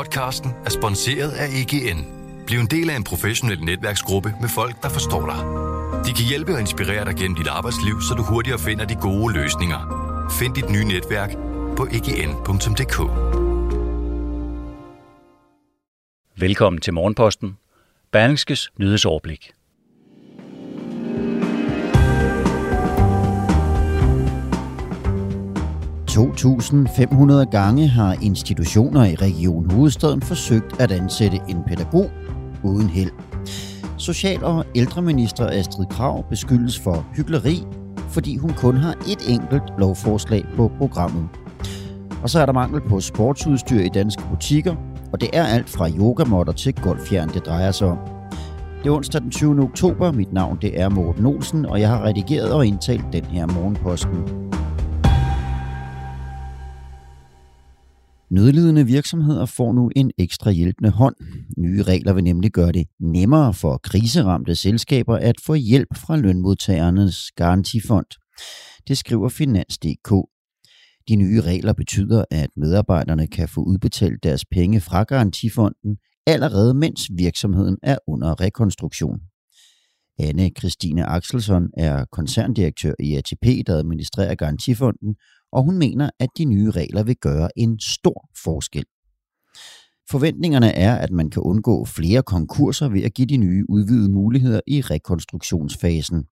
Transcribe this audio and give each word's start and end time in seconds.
Podcasten 0.00 0.50
er 0.64 0.70
sponsoreret 0.70 1.30
af 1.32 1.46
EGN. 1.46 2.04
Bliv 2.46 2.58
en 2.58 2.66
del 2.66 2.90
af 2.90 2.96
en 2.96 3.04
professionel 3.04 3.60
netværksgruppe 3.64 4.34
med 4.40 4.48
folk, 4.48 4.82
der 4.82 4.88
forstår 4.88 5.26
dig. 5.26 5.40
De 6.06 6.12
kan 6.12 6.24
hjælpe 6.28 6.52
og 6.54 6.60
inspirere 6.60 7.04
dig 7.04 7.14
gennem 7.16 7.36
dit 7.36 7.46
arbejdsliv, 7.46 8.00
så 8.08 8.14
du 8.14 8.22
hurtigere 8.22 8.58
finder 8.58 8.84
de 8.84 8.94
gode 8.94 9.34
løsninger. 9.34 9.80
Find 10.38 10.54
dit 10.54 10.70
nye 10.70 10.84
netværk 10.84 11.30
på 11.76 11.86
egn.dk. 11.92 12.98
Velkommen 16.36 16.80
til 16.80 16.92
Morgenposten. 16.94 17.58
Berlingskes 18.12 18.70
nyhedsoverblik. 18.78 19.52
...2.500 26.10 27.50
gange 27.50 27.88
har 27.88 28.16
institutioner 28.22 29.04
i 29.04 29.14
Region 29.14 29.70
Hovedstaden 29.70 30.22
forsøgt 30.22 30.80
at 30.80 30.92
ansætte 30.92 31.40
en 31.48 31.56
pædagog 31.66 32.10
uden 32.64 32.88
held. 32.88 33.10
Social- 33.98 34.44
og 34.44 34.64
ældreminister 34.74 35.46
Astrid 35.46 35.86
Krav 35.86 36.24
beskyldes 36.28 36.78
for 36.78 37.06
hyggeleri, 37.14 37.62
fordi 38.08 38.36
hun 38.36 38.52
kun 38.56 38.76
har 38.76 38.92
et 38.92 39.28
enkelt 39.28 39.62
lovforslag 39.78 40.44
på 40.56 40.70
programmet. 40.78 41.28
Og 42.22 42.30
så 42.30 42.40
er 42.40 42.46
der 42.46 42.52
mangel 42.52 42.80
på 42.80 43.00
sportsudstyr 43.00 43.80
i 43.80 43.88
danske 43.88 44.22
butikker, 44.30 44.74
og 45.12 45.20
det 45.20 45.30
er 45.32 45.44
alt 45.44 45.68
fra 45.68 45.88
yogamotter 45.90 46.52
til 46.52 46.74
golfjern, 46.74 47.28
det 47.28 47.46
drejer 47.46 47.70
sig 47.70 47.88
om. 47.88 47.98
Det 48.82 48.90
er 48.90 48.94
onsdag 48.94 49.20
den 49.20 49.30
20. 49.30 49.62
oktober. 49.62 50.12
Mit 50.12 50.32
navn 50.32 50.58
det 50.62 50.80
er 50.80 50.88
Morten 50.88 51.26
Olsen, 51.26 51.66
og 51.66 51.80
jeg 51.80 51.88
har 51.88 52.04
redigeret 52.04 52.52
og 52.52 52.66
indtalt 52.66 53.04
den 53.12 53.24
her 53.24 53.46
morgenposten. 53.46 54.49
Nødlidende 58.30 58.86
virksomheder 58.86 59.46
får 59.46 59.72
nu 59.72 59.90
en 59.96 60.10
ekstra 60.18 60.50
hjælpende 60.50 60.90
hånd. 60.90 61.16
Nye 61.58 61.82
regler 61.82 62.12
vil 62.12 62.24
nemlig 62.24 62.50
gøre 62.50 62.72
det 62.72 62.86
nemmere 63.00 63.54
for 63.54 63.80
kriseramte 63.82 64.54
selskaber 64.54 65.16
at 65.16 65.40
få 65.46 65.54
hjælp 65.54 65.96
fra 65.96 66.16
lønmodtagernes 66.16 67.32
garantifond. 67.36 68.06
Det 68.88 68.98
skriver 68.98 69.28
Finans.dk. 69.28 70.10
De 71.08 71.16
nye 71.16 71.40
regler 71.40 71.72
betyder, 71.72 72.24
at 72.30 72.50
medarbejderne 72.56 73.26
kan 73.26 73.48
få 73.48 73.60
udbetalt 73.60 74.22
deres 74.22 74.44
penge 74.44 74.80
fra 74.80 75.02
garantifonden 75.02 75.96
allerede 76.26 76.74
mens 76.74 77.00
virksomheden 77.16 77.76
er 77.82 77.98
under 78.06 78.40
rekonstruktion. 78.40 79.20
Anne 80.18 80.50
Christine 80.58 81.04
Axelsson 81.04 81.68
er 81.76 82.04
koncerndirektør 82.12 82.94
i 83.00 83.14
ATP, 83.16 83.66
der 83.66 83.76
administrerer 83.76 84.34
garantifonden, 84.34 85.14
og 85.52 85.64
hun 85.64 85.78
mener, 85.78 86.10
at 86.18 86.28
de 86.38 86.44
nye 86.44 86.70
regler 86.70 87.02
vil 87.02 87.16
gøre 87.16 87.48
en 87.56 87.80
stor 87.80 88.28
forskel. 88.44 88.84
Forventningerne 90.10 90.72
er, 90.72 90.94
at 90.94 91.10
man 91.10 91.30
kan 91.30 91.42
undgå 91.42 91.84
flere 91.84 92.22
konkurser 92.22 92.88
ved 92.88 93.02
at 93.02 93.14
give 93.14 93.26
de 93.26 93.36
nye 93.36 93.64
udvidede 93.68 94.12
muligheder 94.12 94.60
i 94.66 94.80
rekonstruktionsfasen. 94.80 96.24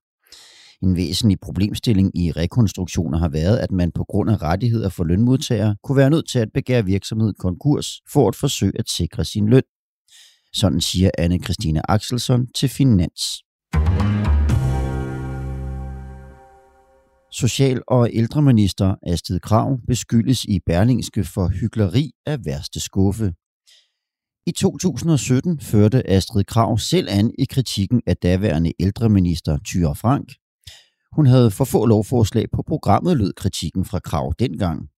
En 0.82 0.96
væsentlig 0.96 1.40
problemstilling 1.40 2.18
i 2.18 2.32
rekonstruktioner 2.32 3.18
har 3.18 3.28
været, 3.28 3.56
at 3.56 3.72
man 3.72 3.92
på 3.92 4.04
grund 4.04 4.30
af 4.30 4.42
rettigheder 4.42 4.88
for 4.88 5.04
lønmodtagere 5.04 5.76
kunne 5.82 5.96
være 5.96 6.10
nødt 6.10 6.28
til 6.28 6.38
at 6.38 6.48
begære 6.54 6.84
virksomhed 6.84 7.34
konkurs 7.38 8.00
for 8.12 8.28
at 8.28 8.36
forsøge 8.36 8.78
at 8.78 8.88
sikre 8.88 9.24
sin 9.24 9.48
løn. 9.48 9.62
Sådan 10.52 10.80
siger 10.80 11.10
anne 11.18 11.38
Christine 11.38 11.90
Axelsson 11.90 12.46
til 12.46 12.68
Finans. 12.68 13.47
Social- 17.40 17.82
og 17.86 18.08
ældreminister 18.12 18.94
Astrid 19.06 19.40
Krav 19.40 19.78
beskyldes 19.86 20.44
i 20.44 20.60
Berlingske 20.66 21.24
for 21.24 21.48
hyggeleri 21.48 22.10
af 22.26 22.38
værste 22.44 22.80
skuffe. 22.80 23.32
I 24.46 24.52
2017 24.52 25.60
førte 25.60 26.10
Astrid 26.10 26.44
Krav 26.44 26.78
selv 26.78 27.08
an 27.10 27.30
i 27.38 27.44
kritikken 27.44 28.02
af 28.06 28.16
daværende 28.16 28.72
ældreminister 28.80 29.58
Thyre 29.66 29.94
Frank. 29.94 30.28
Hun 31.16 31.26
havde 31.26 31.50
for 31.50 31.64
få 31.64 31.86
lovforslag 31.86 32.46
på 32.52 32.62
programmet, 32.62 33.16
lød 33.16 33.32
kritikken 33.32 33.84
fra 33.84 33.98
Krav 33.98 34.32
dengang. 34.38 34.88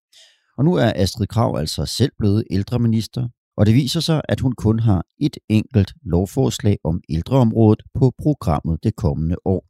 Og 0.59 0.64
nu 0.64 0.75
er 0.75 0.93
Astrid 0.97 1.26
Krav 1.26 1.56
altså 1.56 1.87
selv 1.87 2.12
blevet 2.19 2.44
ældreminister, 2.50 3.28
og 3.56 3.66
det 3.66 3.75
viser 3.75 4.00
sig, 4.00 4.22
at 4.28 4.41
hun 4.41 4.53
kun 4.53 4.78
har 4.78 5.04
et 5.19 5.37
enkelt 5.48 5.93
lovforslag 6.03 6.76
om 6.84 7.00
ældreområdet 7.09 7.82
på 7.94 8.12
programmet 8.22 8.78
det 8.82 8.97
kommende 8.97 9.37
år. 9.44 9.69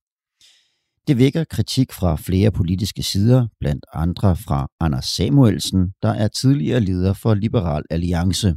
Det 1.08 1.18
vækker 1.18 1.44
kritik 1.44 1.92
fra 1.92 2.16
flere 2.16 2.50
politiske 2.50 3.02
sider, 3.02 3.46
blandt 3.60 3.86
andre 3.92 4.36
fra 4.36 4.68
Anders 4.80 5.04
Samuelsen, 5.04 5.92
der 6.02 6.08
er 6.08 6.28
tidligere 6.28 6.80
leder 6.80 7.12
for 7.12 7.34
Liberal 7.34 7.82
Alliance. 7.90 8.54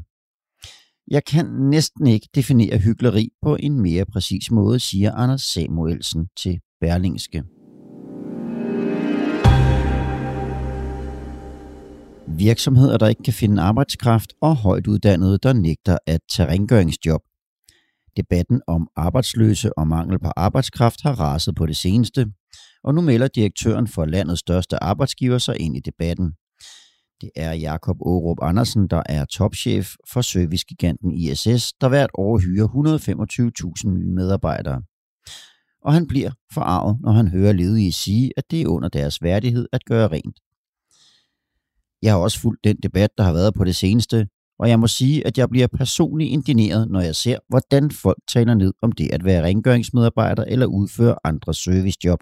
Jeg 1.07 1.25
kan 1.25 1.45
næsten 1.45 2.07
ikke 2.07 2.29
definere 2.35 2.77
hyggeleri 2.77 3.29
på 3.41 3.57
en 3.59 3.81
mere 3.81 4.05
præcis 4.05 4.51
måde, 4.51 4.79
siger 4.79 5.11
Anders 5.11 5.41
Samuelsen 5.41 6.27
til 6.43 6.59
Berlingske. 6.81 7.43
Virksomheder, 12.37 12.97
der 12.97 13.07
ikke 13.07 13.23
kan 13.23 13.33
finde 13.33 13.61
arbejdskraft 13.61 14.33
og 14.41 14.55
højt 14.55 14.87
uddannede, 14.87 15.37
der 15.43 15.53
nægter 15.53 15.97
at 16.07 16.19
tage 16.35 16.49
rengøringsjob. 16.49 17.21
Debatten 18.17 18.61
om 18.67 18.87
arbejdsløse 18.95 19.77
og 19.77 19.87
mangel 19.87 20.19
på 20.19 20.31
arbejdskraft 20.35 21.01
har 21.01 21.19
raset 21.19 21.55
på 21.55 21.65
det 21.65 21.75
seneste, 21.75 22.33
og 22.83 22.95
nu 22.95 23.01
melder 23.01 23.27
direktøren 23.27 23.87
for 23.87 24.05
landets 24.05 24.39
største 24.39 24.83
arbejdsgiver 24.83 25.37
sig 25.37 25.59
ind 25.59 25.77
i 25.77 25.79
debatten. 25.79 26.33
Det 27.21 27.29
er 27.35 27.53
Jakob 27.53 27.97
Aarup 28.05 28.37
Andersen, 28.41 28.87
der 28.87 29.03
er 29.05 29.25
topchef 29.25 29.93
for 30.13 30.21
servicegiganten 30.21 31.11
ISS, 31.11 31.73
der 31.81 31.89
hvert 31.89 32.09
år 32.13 32.39
hyrer 32.39 32.67
125.000 33.83 33.89
nye 33.89 34.11
medarbejdere. 34.11 34.81
Og 35.81 35.93
han 35.93 36.07
bliver 36.07 36.31
forarvet, 36.53 36.97
når 37.01 37.11
han 37.11 37.27
hører 37.27 37.53
ledige 37.53 37.91
sige, 37.91 38.31
at 38.37 38.43
det 38.51 38.61
er 38.61 38.67
under 38.67 38.89
deres 38.89 39.21
værdighed 39.21 39.67
at 39.71 39.85
gøre 39.85 40.07
rent. 40.07 40.39
Jeg 42.01 42.11
har 42.13 42.19
også 42.19 42.39
fulgt 42.39 42.63
den 42.63 42.77
debat, 42.83 43.09
der 43.17 43.23
har 43.23 43.33
været 43.33 43.53
på 43.53 43.63
det 43.63 43.75
seneste, 43.75 44.27
og 44.59 44.69
jeg 44.69 44.79
må 44.79 44.87
sige, 44.87 45.27
at 45.27 45.37
jeg 45.37 45.49
bliver 45.49 45.67
personligt 45.67 46.31
indineret, 46.31 46.91
når 46.91 47.01
jeg 47.01 47.15
ser, 47.15 47.37
hvordan 47.49 47.91
folk 47.91 48.17
taler 48.33 48.53
ned 48.53 48.73
om 48.81 48.91
det 48.91 49.13
at 49.13 49.25
være 49.25 49.43
rengøringsmedarbejder 49.43 50.43
eller 50.43 50.65
udføre 50.65 51.15
andre 51.23 51.53
servicejob. 51.53 52.19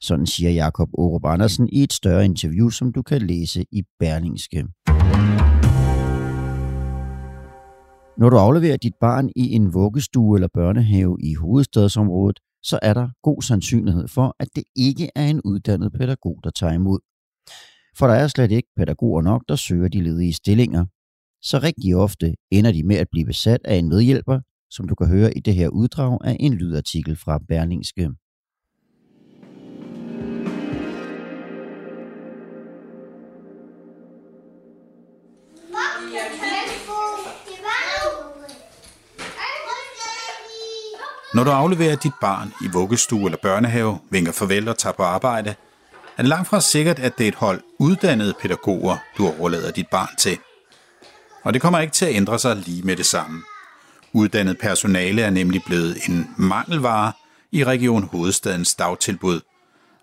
Sådan 0.00 0.26
siger 0.26 0.50
Jakob 0.50 0.88
Aarup 0.98 1.24
Andersen 1.24 1.68
i 1.72 1.82
et 1.82 1.92
større 1.92 2.24
interview, 2.24 2.68
som 2.68 2.92
du 2.92 3.02
kan 3.02 3.22
læse 3.22 3.64
i 3.72 3.82
Berlingske. 3.98 4.64
Når 8.18 8.30
du 8.30 8.36
afleverer 8.36 8.76
dit 8.76 8.94
barn 9.00 9.30
i 9.36 9.52
en 9.52 9.74
vuggestue 9.74 10.36
eller 10.36 10.48
børnehave 10.54 11.16
i 11.20 11.34
hovedstadsområdet, 11.34 12.40
så 12.62 12.78
er 12.82 12.94
der 12.94 13.08
god 13.22 13.42
sandsynlighed 13.42 14.08
for, 14.08 14.36
at 14.40 14.48
det 14.56 14.64
ikke 14.76 15.10
er 15.14 15.26
en 15.26 15.40
uddannet 15.44 15.92
pædagog, 15.92 16.40
der 16.44 16.50
tager 16.50 16.72
imod. 16.72 16.98
For 17.98 18.06
der 18.06 18.14
er 18.14 18.28
slet 18.28 18.50
ikke 18.50 18.68
pædagoger 18.76 19.22
nok, 19.22 19.42
der 19.48 19.56
søger 19.56 19.88
de 19.88 20.00
ledige 20.00 20.32
stillinger. 20.32 20.84
Så 21.46 21.58
rigtig 21.58 21.96
ofte 21.96 22.34
ender 22.50 22.72
de 22.72 22.82
med 22.82 22.96
at 22.96 23.08
blive 23.12 23.26
besat 23.26 23.60
af 23.64 23.76
en 23.76 23.88
medhjælper, 23.88 24.40
som 24.70 24.88
du 24.88 24.94
kan 24.94 25.06
høre 25.06 25.36
i 25.36 25.40
det 25.40 25.54
her 25.54 25.68
uddrag 25.68 26.18
af 26.24 26.36
en 26.40 26.54
lydartikel 26.54 27.16
fra 27.16 27.38
Berlingske. 27.48 28.10
Når 41.34 41.44
du 41.44 41.50
afleverer 41.50 41.96
dit 41.96 42.12
barn 42.20 42.48
i 42.48 42.68
vuggestue 42.72 43.24
eller 43.24 43.38
børnehave, 43.42 43.98
vinker 44.10 44.32
farvel 44.32 44.68
og 44.68 44.78
tager 44.78 44.92
på 44.92 45.02
arbejde, 45.02 45.54
er 46.16 46.22
det 46.22 46.28
langt 46.28 46.48
fra 46.48 46.60
sikkert, 46.60 46.98
at 46.98 47.18
det 47.18 47.24
er 47.24 47.28
et 47.28 47.34
hold 47.34 47.60
uddannede 47.80 48.34
pædagoger, 48.42 48.96
du 49.18 49.26
overlader 49.38 49.70
dit 49.70 49.86
barn 49.90 50.16
til. 50.18 50.38
Og 51.44 51.54
det 51.54 51.62
kommer 51.62 51.80
ikke 51.80 51.92
til 51.92 52.04
at 52.06 52.14
ændre 52.14 52.38
sig 52.38 52.56
lige 52.56 52.82
med 52.82 52.96
det 52.96 53.06
samme. 53.06 53.42
Uddannet 54.12 54.58
personale 54.58 55.22
er 55.22 55.30
nemlig 55.30 55.62
blevet 55.66 56.08
en 56.08 56.26
mangelvare 56.38 57.12
i 57.52 57.64
Region 57.64 58.02
Hovedstadens 58.02 58.74
dagtilbud, 58.74 59.40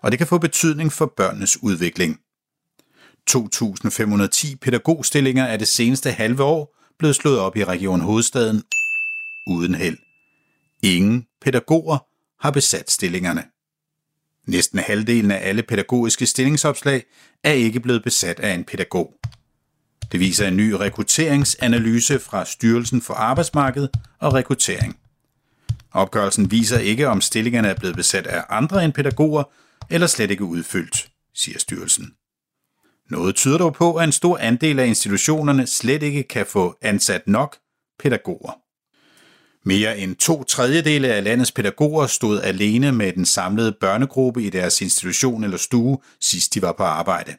og 0.00 0.10
det 0.10 0.18
kan 0.18 0.26
få 0.26 0.38
betydning 0.38 0.92
for 0.92 1.12
børnenes 1.16 1.62
udvikling. 1.62 2.18
2.510 3.30 4.56
pædagogstillinger 4.56 5.44
er 5.44 5.56
det 5.56 5.68
seneste 5.68 6.10
halve 6.12 6.42
år 6.42 6.76
blevet 6.98 7.16
slået 7.16 7.38
op 7.38 7.56
i 7.56 7.64
Region 7.64 8.00
Hovedstaden 8.00 8.62
uden 9.46 9.74
held. 9.74 9.98
Ingen 10.82 11.26
pædagoger 11.40 11.98
har 12.40 12.50
besat 12.50 12.90
stillingerne. 12.90 13.44
Næsten 14.46 14.78
halvdelen 14.78 15.30
af 15.30 15.48
alle 15.48 15.62
pædagogiske 15.62 16.26
stillingsopslag 16.26 17.04
er 17.44 17.52
ikke 17.52 17.80
blevet 17.80 18.02
besat 18.02 18.40
af 18.40 18.54
en 18.54 18.64
pædagog. 18.64 19.14
Det 20.12 20.20
viser 20.20 20.48
en 20.48 20.56
ny 20.56 20.70
rekrutteringsanalyse 20.70 22.18
fra 22.18 22.44
Styrelsen 22.44 23.02
for 23.02 23.14
Arbejdsmarked 23.14 23.88
og 24.18 24.34
Rekruttering. 24.34 24.96
Opgørelsen 25.92 26.50
viser 26.50 26.78
ikke, 26.78 27.08
om 27.08 27.20
stillingerne 27.20 27.68
er 27.68 27.74
blevet 27.74 27.96
besat 27.96 28.26
af 28.26 28.44
andre 28.48 28.84
end 28.84 28.92
pædagoger, 28.92 29.44
eller 29.90 30.06
slet 30.06 30.30
ikke 30.30 30.44
udfyldt, 30.44 31.08
siger 31.34 31.58
styrelsen. 31.58 32.12
Noget 33.10 33.34
tyder 33.34 33.58
dog 33.58 33.74
på, 33.74 33.94
at 33.94 34.04
en 34.04 34.12
stor 34.12 34.38
andel 34.38 34.78
af 34.78 34.86
institutionerne 34.86 35.66
slet 35.66 36.02
ikke 36.02 36.22
kan 36.22 36.46
få 36.46 36.76
ansat 36.82 37.28
nok 37.28 37.56
pædagoger. 37.98 38.52
Mere 39.68 39.98
end 39.98 40.16
to 40.16 40.44
tredjedele 40.44 41.08
af 41.08 41.24
landets 41.24 41.52
pædagoger 41.52 42.06
stod 42.06 42.40
alene 42.40 42.92
med 42.92 43.12
den 43.12 43.26
samlede 43.26 43.76
børnegruppe 43.80 44.42
i 44.42 44.50
deres 44.50 44.80
institution 44.80 45.44
eller 45.44 45.56
stue, 45.56 45.98
sidst 46.20 46.54
de 46.54 46.62
var 46.62 46.72
på 46.72 46.82
arbejde. 46.82 47.36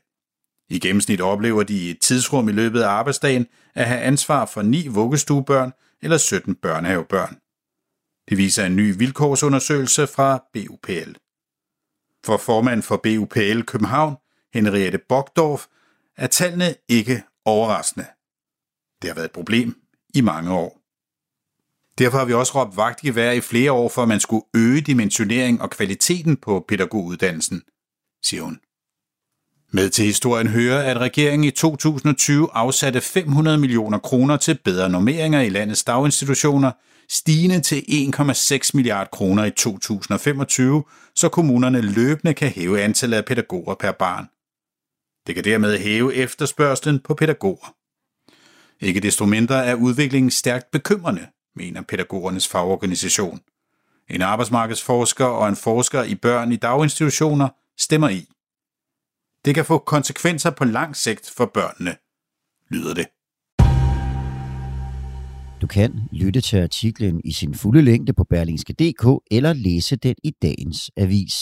I 0.69 0.80
gennemsnit 0.80 1.21
oplever 1.21 1.63
de 1.63 1.77
i 1.77 1.89
et 1.89 2.00
tidsrum 2.01 2.50
i 2.50 2.51
løbet 2.51 2.81
af 2.81 2.88
arbejdsdagen 2.88 3.48
at 3.75 3.86
have 3.86 4.01
ansvar 4.01 4.45
for 4.45 4.62
ni 4.62 4.88
vuggestuebørn 4.88 5.71
eller 6.01 6.18
17 6.18 6.56
børnehavebørn. 6.56 7.38
Det 8.30 8.38
viser 8.38 8.65
en 8.65 8.75
ny 8.75 8.98
vilkårsundersøgelse 8.98 10.07
fra 10.07 10.44
BUPL. 10.54 11.12
For 12.25 12.38
formand 12.38 12.81
for 12.81 12.98
BUPL 12.98 13.62
København, 13.62 14.15
Henriette 14.54 15.00
Bogdorf, 15.10 15.65
er 16.18 16.27
tallene 16.27 16.75
ikke 16.89 17.24
overraskende. 17.45 18.06
Det 19.01 19.09
har 19.09 19.16
været 19.16 19.25
et 19.25 19.31
problem 19.31 19.81
i 20.13 20.21
mange 20.21 20.54
år. 20.54 20.83
Derfor 21.98 22.18
har 22.18 22.25
vi 22.25 22.33
også 22.33 22.54
råbt 22.56 22.77
vagt 22.77 23.04
i 23.04 23.16
vær 23.16 23.31
i 23.31 23.42
flere 23.42 23.71
år 23.71 23.89
for, 23.89 24.01
at 24.01 24.07
man 24.07 24.19
skulle 24.19 24.45
øge 24.56 24.81
dimensionering 24.81 25.62
og 25.62 25.69
kvaliteten 25.69 26.38
på 26.38 26.66
pædagoguddannelsen, 26.68 27.62
siger 28.24 28.44
hun. 28.44 28.59
Med 29.75 29.90
til 29.90 30.06
historien 30.06 30.48
hører, 30.48 30.92
at 30.92 30.98
regeringen 30.98 31.44
i 31.44 31.52
2020 31.52 32.50
afsatte 32.54 33.02
500 33.02 33.58
millioner 33.58 33.98
kroner 33.98 34.38
til 34.38 34.60
bedre 34.64 34.90
normeringer 34.90 35.42
i 35.42 35.50
landets 35.50 35.84
daginstitutioner, 35.84 36.72
stigende 37.10 37.62
til 37.62 37.84
1,6 37.90 38.70
milliard 38.74 39.12
kroner 39.12 39.46
i 39.46 39.52
2025, 39.52 40.84
så 41.16 41.30
kommunerne 41.30 41.81
løbende 41.81 42.34
kan 42.34 42.50
hæve 42.50 42.81
antallet 42.81 43.18
af 43.18 43.25
pædagoger 43.25 43.75
per 43.75 43.92
barn. 43.92 44.25
Det 45.28 45.36
kan 45.36 45.44
dermed 45.44 45.80
hæve 45.80 46.16
efterspørgselen 46.16 47.00
på 47.00 47.14
pædagoger. 47.14 47.76
Ikke 48.81 49.00
desto 49.00 49.26
mindre 49.26 49.66
er 49.66 49.76
udviklingen 49.76 50.31
stærkt 50.31 50.72
bekymrende, 50.72 51.28
mener 51.56 51.81
pædagogernes 51.81 52.48
fagorganisation. 52.48 53.40
En 54.10 54.22
arbejdsmarkedsforsker 54.22 55.26
og 55.26 55.50
en 55.50 55.56
forsker 55.56 56.04
i 56.04 56.16
børn 56.16 56.52
i 56.52 56.56
daginstitutioner 56.56 57.50
stemmer 57.78 58.10
i. 58.10 58.32
Det 59.45 59.56
kan 59.56 59.66
få 59.66 59.78
konsekvenser 59.78 60.51
på 60.51 60.66
lang 60.66 60.95
sigt 60.95 61.30
for 61.38 61.51
børnene, 61.54 61.95
lyder 62.72 62.94
det. 62.94 63.07
Du 65.62 65.68
kan 65.68 66.00
lytte 66.12 66.42
til 66.42 66.57
artiklen 66.57 67.22
i 67.25 67.31
sin 67.31 67.56
fulde 67.56 67.81
længde 67.81 68.13
på 68.13 68.24
berlingske.dk 68.24 69.24
eller 69.31 69.54
læse 69.54 69.95
den 69.95 70.16
i 70.24 70.31
dagens 70.42 70.92
avis. 70.98 71.34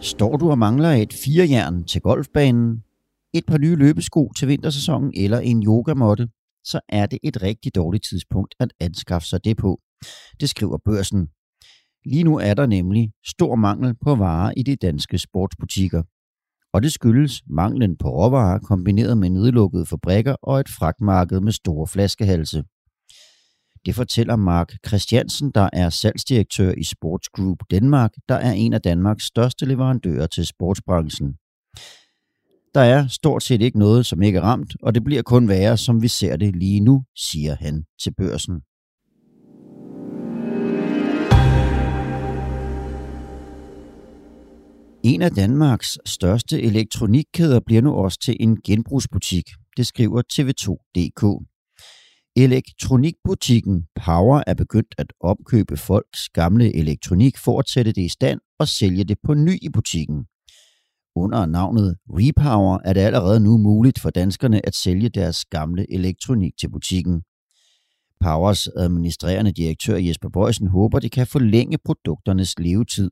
Står 0.00 0.36
du 0.36 0.50
og 0.50 0.58
mangler 0.58 0.90
et 0.90 1.12
firejern 1.12 1.84
til 1.84 2.00
golfbanen, 2.00 2.82
et 3.34 3.46
par 3.46 3.58
nye 3.58 3.76
løbesko 3.76 4.32
til 4.38 4.48
vintersæsonen 4.48 5.12
eller 5.16 5.38
en 5.38 5.62
yogamotte, 5.62 6.28
så 6.64 6.80
er 6.88 7.06
det 7.06 7.18
et 7.22 7.42
rigtig 7.42 7.74
dårligt 7.74 8.04
tidspunkt 8.10 8.54
at 8.60 8.72
anskaffe 8.80 9.28
sig 9.28 9.44
det 9.44 9.56
på. 9.56 9.80
Det 10.40 10.50
skriver 10.50 10.78
børsen. 10.84 11.28
Lige 12.06 12.24
nu 12.24 12.38
er 12.38 12.54
der 12.54 12.66
nemlig 12.66 13.12
stor 13.26 13.54
mangel 13.54 13.94
på 14.04 14.14
varer 14.14 14.52
i 14.56 14.62
de 14.62 14.76
danske 14.76 15.18
sportsbutikker. 15.18 16.02
Og 16.72 16.82
det 16.82 16.92
skyldes 16.92 17.42
manglen 17.46 17.96
på 17.96 18.08
råvarer 18.08 18.58
kombineret 18.58 19.18
med 19.18 19.30
nedlukkede 19.30 19.86
fabrikker 19.86 20.36
og 20.42 20.60
et 20.60 20.68
fragtmarked 20.68 21.40
med 21.40 21.52
store 21.52 21.86
flaskehalse. 21.86 22.64
Det 23.86 23.94
fortæller 23.94 24.36
Mark 24.36 24.72
Christiansen, 24.86 25.50
der 25.50 25.68
er 25.72 25.90
salgsdirektør 25.90 26.72
i 26.72 26.84
Sports 26.84 27.28
Group 27.28 27.58
Danmark, 27.70 28.12
der 28.28 28.34
er 28.34 28.52
en 28.52 28.72
af 28.72 28.80
Danmarks 28.80 29.24
største 29.24 29.66
leverandører 29.66 30.26
til 30.26 30.46
sportsbranchen. 30.46 31.36
Der 32.74 32.80
er 32.80 33.06
stort 33.06 33.42
set 33.42 33.62
ikke 33.62 33.78
noget, 33.78 34.06
som 34.06 34.22
ikke 34.22 34.38
er 34.38 34.42
ramt, 34.42 34.76
og 34.82 34.94
det 34.94 35.04
bliver 35.04 35.22
kun 35.22 35.48
værre, 35.48 35.76
som 35.76 36.02
vi 36.02 36.08
ser 36.08 36.36
det 36.36 36.56
lige 36.56 36.80
nu, 36.80 37.04
siger 37.16 37.56
han 37.60 37.84
til 38.02 38.14
børsen. 38.14 38.60
En 45.06 45.22
af 45.22 45.30
Danmarks 45.30 45.98
største 46.06 46.62
elektronikkæder 46.62 47.60
bliver 47.66 47.82
nu 47.82 47.92
også 47.94 48.18
til 48.18 48.36
en 48.40 48.62
genbrugsbutik. 48.62 49.50
Det 49.76 49.86
skriver 49.86 50.22
TV2.dk. 50.32 51.46
Elektronikbutikken 52.36 53.86
Power 54.04 54.42
er 54.46 54.54
begyndt 54.54 54.94
at 54.98 55.12
opkøbe 55.20 55.76
folks 55.76 56.28
gamle 56.28 56.76
elektronik 56.76 57.36
for 57.38 57.58
at 57.58 57.68
sætte 57.68 57.92
det 57.92 58.02
i 58.02 58.08
stand 58.08 58.40
og 58.58 58.68
sælge 58.68 59.04
det 59.04 59.18
på 59.24 59.34
ny 59.34 59.58
i 59.62 59.68
butikken. 59.68 60.26
Under 61.16 61.46
navnet 61.46 61.96
Repower 62.08 62.78
er 62.84 62.92
det 62.92 63.00
allerede 63.00 63.40
nu 63.40 63.58
muligt 63.58 63.98
for 64.00 64.10
danskerne 64.10 64.66
at 64.66 64.74
sælge 64.74 65.08
deres 65.08 65.44
gamle 65.44 65.92
elektronik 65.92 66.52
til 66.60 66.70
butikken. 66.70 67.22
Powers 68.20 68.68
administrerende 68.68 69.52
direktør 69.52 69.96
Jesper 69.96 70.28
Bøjsen 70.28 70.66
håber, 70.66 70.98
det 70.98 71.12
kan 71.12 71.26
forlænge 71.26 71.78
produkternes 71.84 72.58
levetid. 72.58 73.10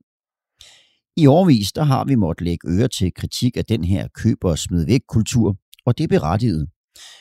I 1.17 1.27
årvis 1.27 1.73
der 1.73 1.83
har 1.83 2.05
vi 2.05 2.15
måttet 2.15 2.45
lægge 2.45 2.69
øre 2.69 2.89
til 2.89 3.13
kritik 3.15 3.57
af 3.57 3.65
den 3.65 3.85
her 3.85 4.09
køber 4.15 4.51
og 4.51 4.59
smid 4.59 4.87
væk 4.87 5.01
kultur, 5.09 5.57
og 5.87 5.99
det 5.99 6.05
er 6.05 6.09
berettiget. 6.09 6.69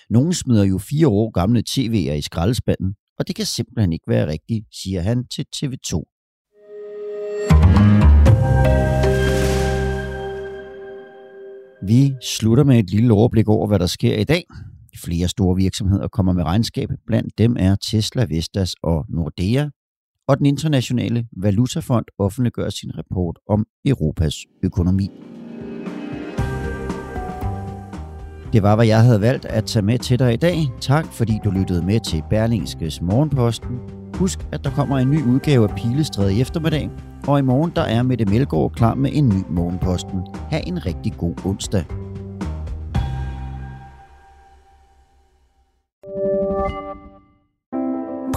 Nogle 0.09 0.33
smider 0.33 0.63
jo 0.63 0.77
fire 0.77 1.07
år 1.07 1.31
gamle 1.31 1.63
tv'er 1.69 2.13
i 2.13 2.21
skraldespanden, 2.21 2.95
og 3.19 3.27
det 3.27 3.35
kan 3.35 3.45
simpelthen 3.45 3.93
ikke 3.93 4.05
være 4.07 4.27
rigtigt, 4.27 4.65
siger 4.71 5.01
han 5.01 5.27
til 5.27 5.45
TV2. 5.55 5.93
Vi 11.87 12.13
slutter 12.21 12.63
med 12.63 12.79
et 12.79 12.89
lille 12.89 13.13
overblik 13.13 13.47
over, 13.47 13.67
hvad 13.67 13.79
der 13.79 13.87
sker 13.87 14.17
i 14.17 14.23
dag. 14.23 14.43
Flere 15.03 15.27
store 15.27 15.55
virksomheder 15.55 16.07
kommer 16.07 16.33
med 16.33 16.43
regnskab. 16.43 16.89
Blandt 17.07 17.37
dem 17.37 17.55
er 17.59 17.75
Tesla, 17.75 18.25
Vestas 18.25 18.75
og 18.83 19.05
Nordea. 19.09 19.69
Og 20.27 20.37
den 20.37 20.45
internationale 20.45 21.27
valutafond 21.37 22.05
offentliggør 22.19 22.69
sin 22.69 22.91
rapport 22.97 23.39
om 23.49 23.65
Europas 23.85 24.35
økonomi. 24.63 25.09
Det 28.53 28.63
var, 28.63 28.75
hvad 28.75 28.85
jeg 28.85 29.03
havde 29.03 29.21
valgt 29.21 29.45
at 29.45 29.65
tage 29.65 29.85
med 29.85 29.99
til 29.99 30.19
dig 30.19 30.33
i 30.33 30.37
dag. 30.37 30.57
Tak, 30.81 31.05
fordi 31.05 31.39
du 31.43 31.49
lyttede 31.49 31.85
med 31.85 31.99
til 31.99 32.23
Berlingskes 32.29 33.01
Morgenposten. 33.01 33.79
Husk, 34.15 34.47
at 34.51 34.63
der 34.63 34.69
kommer 34.69 34.97
en 34.97 35.11
ny 35.11 35.23
udgave 35.23 35.69
af 35.69 35.75
Pilestræde 35.75 36.35
i 36.35 36.41
eftermiddag, 36.41 36.89
og 37.27 37.39
i 37.39 37.41
morgen 37.41 37.71
der 37.75 37.81
er 37.81 38.03
Mette 38.03 38.25
Melgaard 38.25 38.71
klar 38.71 38.95
med 38.95 39.09
en 39.13 39.29
ny 39.29 39.43
Morgenposten. 39.49 40.19
Ha' 40.49 40.61
en 40.67 40.85
rigtig 40.85 41.13
god 41.17 41.45
onsdag. 41.45 41.85